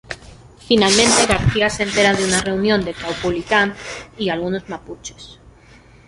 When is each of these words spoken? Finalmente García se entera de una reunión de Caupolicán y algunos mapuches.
Finalmente 0.67 1.27
García 1.27 1.69
se 1.69 1.83
entera 1.83 2.15
de 2.15 2.25
una 2.25 2.41
reunión 2.41 2.83
de 2.83 2.95
Caupolicán 2.95 3.75
y 4.17 4.29
algunos 4.29 4.67
mapuches. 4.67 5.37